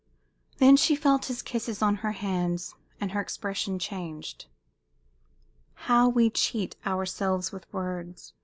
[0.57, 4.47] Then she felt his kisses on her hands, and her expression changed.
[5.75, 8.33] "How we cheat ourselves with words!"